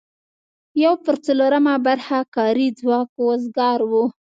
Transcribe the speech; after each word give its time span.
یو 0.83 0.93
پر 1.03 1.15
څلورمه 1.25 1.75
برخه 1.87 2.17
کاري 2.35 2.67
ځواک 2.79 3.09
وزګار 3.25 3.79
و. 3.89 3.91